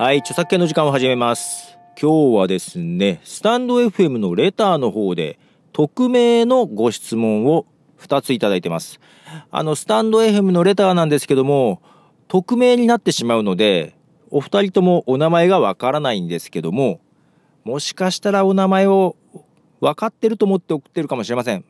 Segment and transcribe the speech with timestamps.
[0.00, 1.76] はい、著作権の時間を始めます。
[2.00, 5.38] 今日はですね、スタンド FM のレターの方で、
[5.74, 7.66] 匿名のご質問を
[7.98, 8.98] 2ついただいてます。
[9.50, 11.82] あの、スタンド FM のレターなんですけども、
[12.28, 13.94] 匿名になってしまうので、
[14.30, 17.00] お二人ともお名前がわからないんですけども、
[17.64, 19.16] もしかしたらお名前を
[19.80, 21.64] 分かってると思って送ってるかもしれません。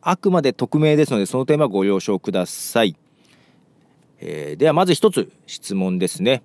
[0.00, 2.96] あくまで匿名ですので、その点はご了承ください。
[4.20, 6.42] えーではまず一つ質問ですね。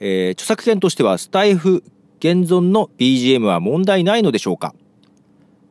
[0.00, 1.82] えー著作権としてはスタイフ
[2.18, 4.74] 現存の BGM は問題ないのでしょうか？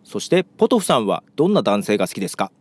[0.03, 2.51] そしてポトフさんはどんな男性が好きですか？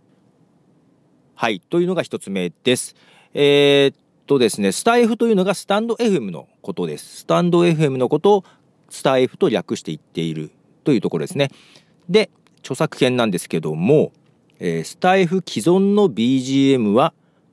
[1.35, 2.95] はいというのが一つ目です。
[3.35, 7.19] えーっとですねスタイフというのがスタンド FM のことです。
[7.19, 8.45] スタンド FM のことを
[8.89, 10.51] スタイフと略して言っている
[10.85, 11.51] というところですね。
[12.09, 14.13] で著作権なんですけども、
[14.59, 17.13] えースタイフ既存の BGM は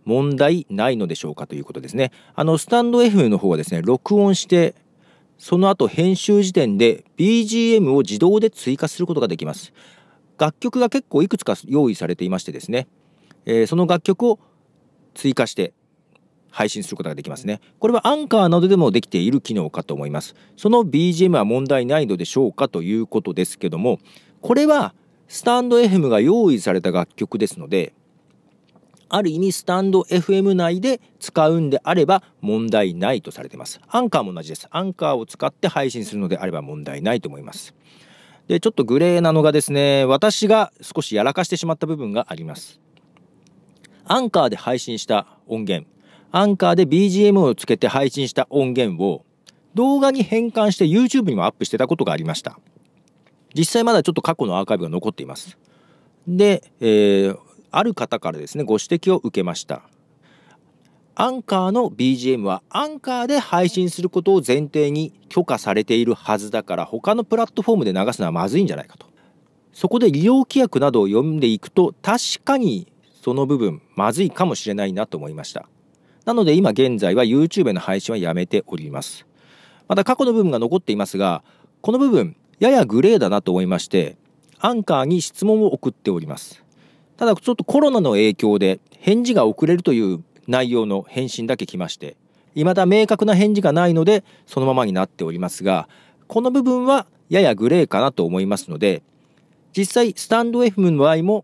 [0.09, 2.11] 問題ないのでしょうかということですね。
[2.33, 4.73] あのスタンド FM の方はですね録音して
[5.37, 9.71] その後編集時点で BGM を自動で追加することができます。
[10.39, 12.87] 楽曲が結構いくつか用意されていましてですね、
[13.45, 14.39] えーその楽曲を
[15.13, 15.73] 追加して
[16.49, 17.61] 配信することができますね。
[17.77, 20.33] これはアンカーなどでもできている機能かと思います。
[20.57, 23.99] その BGM は問題ないのでしょうかということですけども、
[24.41, 24.95] これは
[25.27, 27.93] スタンド FM が用意された楽曲ですので、
[29.09, 33.81] ある意味スタンド FM 内で使うんであれば問題ないとされてます。
[33.87, 34.67] アンカーも同じです。
[34.69, 37.73] アンカーを使って配信するのであれば問題ないと思います。
[38.47, 42.79] で、ちょっとグレーなのがですね、私が少しやらかしてしまった部分があります。
[44.05, 45.87] アンカーで配信した音源、
[46.31, 49.25] アンカーで BGM をつけて配信した音源を
[49.75, 52.59] 動画に変換して YouTube にもアップしてたことがありました。
[53.55, 55.57] 実際まだちょっと過去のアーカイブが残っています。
[56.27, 59.81] で、えーある方からですねご指摘を受けました。
[61.15, 69.05] アンカーの BGM はアンカーで配信することを前提に許可されているはずだから他のプラットフォームで流すのはまずいんじゃないかと。
[69.73, 75.67] そこで利用規約などを読んでいくと確かにその部分まずいかもしれないなと思いました。
[76.23, 79.25] なので今現在は YouTube の配信はやめております。
[79.89, 81.43] また過去の部分が残っていますが
[81.81, 84.17] この部分ややグレーだなと思いまして
[84.59, 86.63] アンカーに質問を送っております。
[87.19, 92.15] ただちょっとコロナの影響で返事が遅れるという内容の返信だけ来まして
[92.55, 95.89] 未だ明確な返事がないのでそのままになっておりますが
[96.27, 99.03] この部分はややグレーかなと思いますので
[99.75, 101.43] 実際スタンド FM の場合も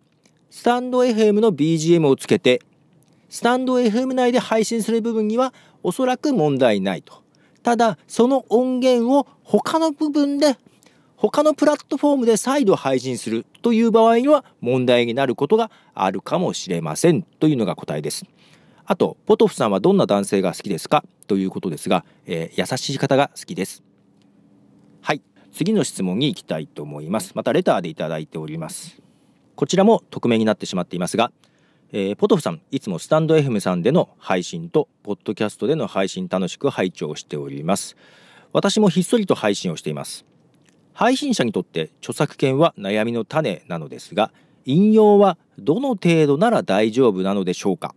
[0.49, 2.61] スタンド FM の BGM をつけて
[3.29, 5.53] スタンド FM 内で配信する部分には
[5.83, 7.21] おそらく問題ないと。
[7.63, 10.55] ただその音源を他の部分で
[11.17, 18.25] 他のプラットフォームで再度配信するという場合には問題になることがあるかもしれませんというのが答えです。
[18.85, 21.03] あと、ポトフさんはどんな男性が好きですか？
[21.27, 23.83] ということですが、えー優しい方が好きです。
[25.01, 25.21] はい、
[25.51, 27.31] 次の質問に行きたいと思います。
[27.33, 29.01] またレターでいただいております。
[29.55, 31.31] こちらも匿名になってしまっていますが、
[31.93, 37.95] えーポトフさん、いつもスタンド FM さんでの配信と、ポッドキャストでの配信楽しく拝聴しております。
[38.51, 40.24] 私もひっそりと配信をしています。
[40.95, 44.31] 配信者にとって著作権は悩みの種なのですが
[44.63, 47.93] 引用はどの程度なら大丈夫なのでしょうか？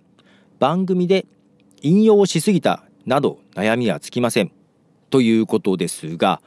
[0.59, 1.25] 番組で
[1.81, 4.51] 引用しすぎたなど悩みはつきません。
[5.11, 6.43] ということですが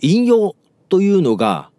[0.00, 0.54] 引用
[0.90, 1.70] というのが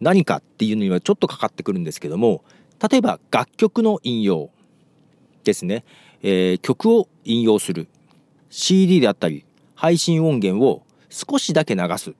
[0.00, 2.44] 何かっていうのにはちょっとかかってくるんですけども
[2.88, 4.50] 例えば楽曲の引用
[5.42, 5.84] ですね、
[6.22, 7.88] えー曲を引用する。
[8.50, 9.44] CD であったり
[9.74, 12.14] 配信音源を少しだけ流す。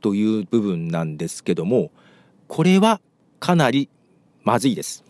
[0.00, 1.90] という部分なんですけども
[2.46, 3.00] これは
[3.40, 3.88] かなり
[4.42, 5.04] まずいです。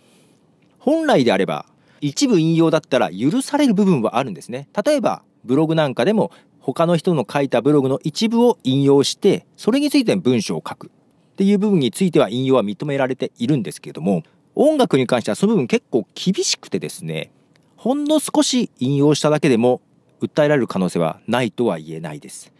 [0.78, 1.66] 本来であれば
[2.00, 4.68] 一部引用だったら許される部分はあるんですね。
[4.84, 10.86] 例えばブログなんかでも他の人の書いたブログの一部を引用してそれについて文章を書く。
[10.88, 10.90] っ
[11.38, 14.24] ていう部分については引用は認められているんですけども
[14.56, 17.30] 音楽に関してはその部分結構厳しくてですね
[17.76, 19.80] ほんの少し引用しただけでも
[20.20, 22.52] 訴えられる可能性はないとは言えないです。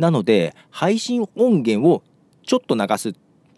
[0.00, 2.02] なので配信音源を
[2.42, 3.14] ちょっと流す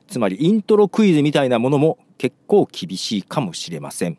[0.08, 4.18] つまりイントロクイズみたいなものも結構厳しいかもしれません。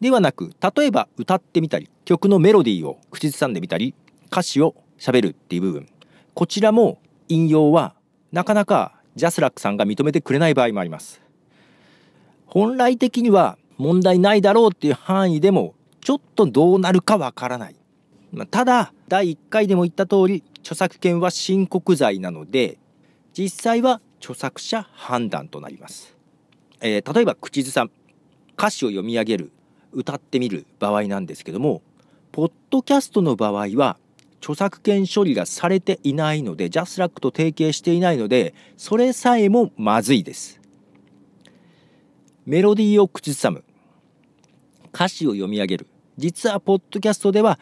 [0.00, 3.94] ではなく例えば歌ってみたり曲のメロディーを口ずさんでみたり
[4.28, 5.88] 歌詞を喋るっていう部分。
[6.34, 6.98] こちらも
[7.28, 7.94] 引用は
[8.32, 11.20] なかなかジャスラックさんが認めてくれない場合もあります。
[12.46, 17.76] 本来的には問題ないだろうっていう範囲でもちょっとどうなるかわからない。
[18.50, 22.78] ただ第1回でも言った通り著作権は申告罪なので
[23.36, 26.16] 実際は著作者判断となります、
[26.80, 27.90] えー例えば口ずさん
[28.56, 29.52] 歌詞を読み上げる
[29.92, 31.82] 歌ってみる場合なんですけども
[32.30, 33.98] ポッドキャストの場合は
[34.42, 40.60] 著作権処理がされていないので、ジャスラックと提携していないので、それさえもまずいです。
[42.44, 43.62] メロディーを口ずさむ。
[44.92, 45.86] 歌詞を読み上げる。
[46.18, 47.60] 実は、ポッドキャストでは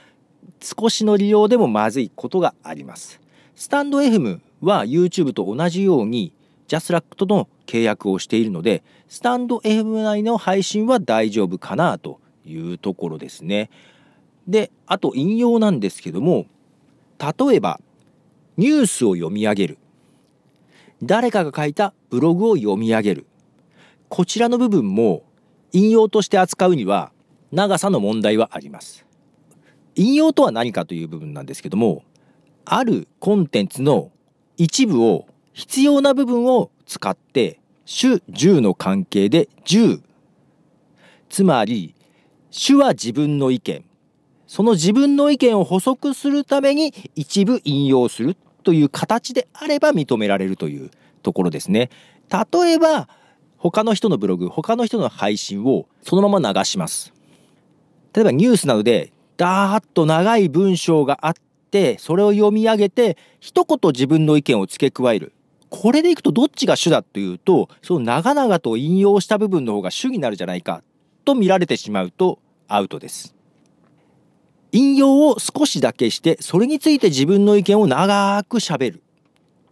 [0.60, 3.20] 少しの利用でもまずいことがあります。
[3.56, 6.32] スタンド FM は YouTube と同じように、
[6.68, 13.70] ジャスラックとの契約をしているので、スタンド FM 内の配信は大丈夫かなというところですね。
[14.46, 16.46] で、あと引用なんですけども、
[17.20, 17.80] 例えば
[18.56, 19.78] ニュースを読み上げる
[21.02, 23.26] 誰かが書いたブログを読み上げる
[24.08, 25.22] こちらの部分も
[25.72, 27.12] 引用として扱うには
[27.52, 29.04] 長さの問題はあります
[29.94, 32.04] 引用とは何かという部分なんですけども
[32.64, 34.10] あるコンテンツの
[34.56, 40.00] 一部を必要な部分を使って主従の関係で従
[41.28, 41.94] つまり
[42.50, 43.84] 主は自分の意見
[44.46, 50.90] その自分の意見を補足するために一部引用するという形であれば認められるという
[51.22, 51.88] ところですね。
[52.28, 53.08] 例えば、
[53.58, 57.12] 他の人のブログ、他の人の配信をそのまま流します。
[58.12, 61.34] 例えばニュースなどで、ダーッと長い文章があっ
[61.70, 65.32] て、それを読み上げて、一言自分の意見を付け加える。
[65.70, 70.82] これでいくとどっちが主だというと、その長々と引用した部分の方が主になるじゃないか
[71.24, 72.38] と見られてしまうと
[72.68, 73.34] アウトです。
[74.72, 79.02] 引用を少しだけして、それについて自分の意見を長く喋る。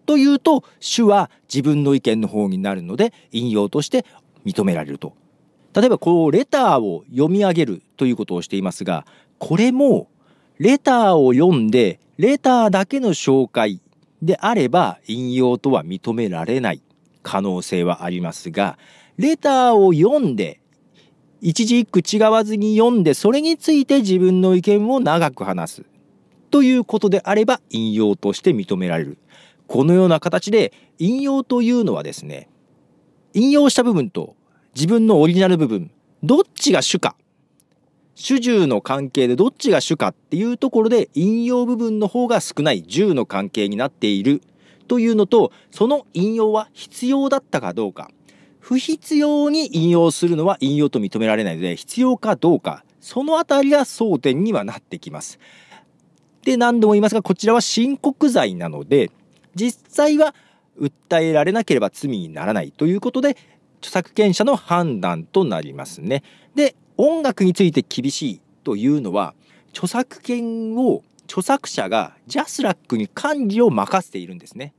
[0.07, 4.07] というと、主は自分の意見の方になるので、引用として
[4.47, 5.13] 認められると。
[5.75, 9.05] 例えば、こう、レターを読み上げるということをしていますが、
[9.39, 10.09] これも、
[10.59, 13.81] レターを読んで、レターだけの紹介
[14.23, 16.83] であれば、引用とは認められない
[17.23, 18.79] 可能性はありますが、
[19.17, 20.61] レターを読んで、
[21.41, 25.85] 一字一句違わずに読んで、それについて自分の意見を長く話す。
[26.51, 29.19] ということであれば、引用として認められる。
[29.69, 32.49] このような形で、引用というのはですね、
[33.35, 34.35] 引用した部分と
[34.75, 35.91] 自分のオリジナル部分、
[36.25, 37.15] どっちが主か。
[38.21, 44.43] 主従の関係でどっちが主かっていうところで引用部分の方が少ない従の関係になっている
[44.89, 48.11] というのと、その引用は必要だったかどうか。
[48.59, 55.39] 不必要に引用するのは引用と認められないので、必要かどうか、そのあたりが争点にはなってきます。
[56.43, 59.13] で、何度も言いますが、こちらは親告罪なので、
[59.55, 60.35] 実際は
[60.81, 63.37] 訴えられなければ罪にならないということで、
[63.79, 66.25] 著作権者の判断となりますね。
[66.57, 69.35] で、音楽について厳しいというのは、
[69.71, 74.75] 著作権を著作者が JASRAC に管理を任せているんですね。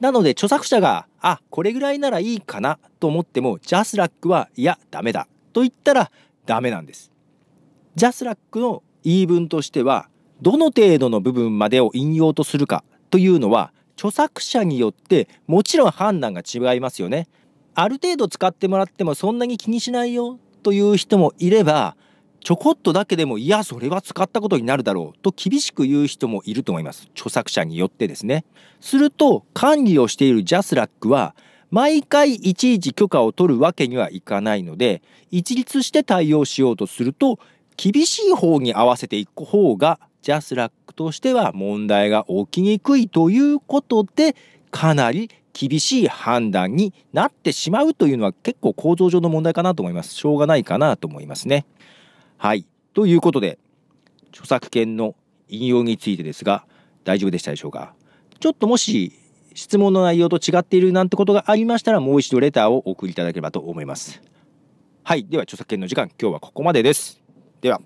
[0.00, 6.10] なので著作者が、あ、これぐらいならいいかなと思っても、 JASRAC は、いや、ダメだと言ったら
[6.44, 7.12] ダメなんです。
[7.94, 10.08] JASRAC の言い分としては、
[10.42, 17.28] どの程度の部分までを引用とするかというのは、著作者によってもちろん判断が違いますよね。
[17.74, 21.96] ある程度使ってもらってもそんなに気にしないよという人もいれば、
[22.40, 27.08] ちょこっとだけでも、いや、それは使ったことになるだろうと厳しく言う人もいると思います。
[27.14, 28.44] 著作者によってですね。
[28.80, 31.36] すると、管理をしている JASRAC は、
[31.70, 37.38] 毎回いちいち許可を取るわけにはいかないので、一律して対応しようとすると、
[37.76, 44.36] 厳しい方に合わせていく方が、ジャスラックとしては問題が起きにくいということで、
[44.70, 50.12] かなり厳しい判断になってしまうというのは結構構造上の問題かなと思います。
[50.12, 51.64] しょうがないかなと思いますね。
[52.36, 52.66] はい。
[52.92, 53.58] ということで、
[54.30, 55.14] 著作権の
[55.48, 56.66] 引用についてですが、
[57.04, 57.94] 大丈夫でしたでしょうか？
[58.40, 59.12] ちょっともし
[59.54, 64.20] 質問の内容と違っているなんてことがありましたら、もう一度レターをお送りいただければと思います。
[65.04, 65.24] はい。
[65.26, 67.22] では、著作権の時間、今日はここまでです。
[67.60, 67.80] では。